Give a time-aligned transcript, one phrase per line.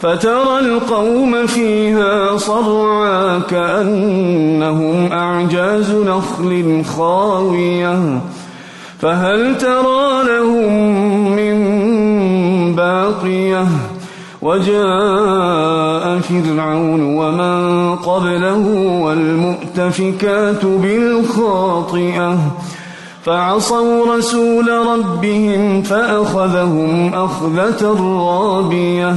[0.00, 8.20] فترى القوم فيها صرعا كأنهم أعجاز نخل خاوية.
[8.98, 10.72] فهل ترى لهم
[11.36, 11.56] من
[12.74, 13.66] باقية؟
[14.42, 18.66] وجاء فرعون ومن قبله
[19.02, 22.38] والمؤتفكات بالخاطئة.
[23.24, 29.16] فعصوا رسول ربهم فأخذهم أخذة رابية.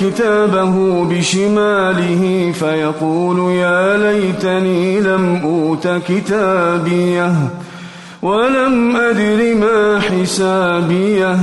[0.00, 7.32] كتابه بشماله فيقول يا ليتني لم أوت كتابيه
[8.22, 11.36] ولم أدر ما حسابيه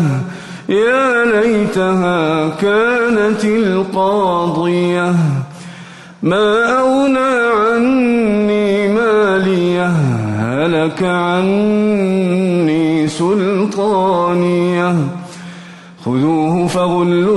[0.70, 5.16] يا ليتها كانت القاضية
[6.24, 9.88] ما أغنى عني ماليه
[10.40, 14.96] هلك عني سلطانيه
[16.06, 17.37] خذوه فغلوه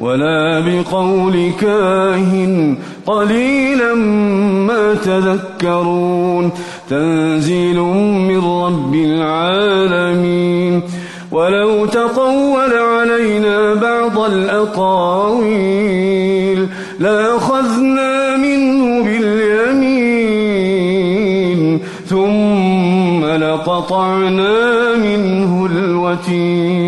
[0.00, 2.76] ولا بقول كاهن
[3.06, 3.94] قليلا
[4.68, 6.50] ما تذكرون.
[6.90, 7.80] تنزيل
[8.28, 10.82] من رب العالمين.
[11.32, 15.68] ولو تقول علينا بعض الأقاويل
[17.00, 20.18] لأخذنا منه باليمين
[23.38, 26.87] لقطعنا منه الوتين.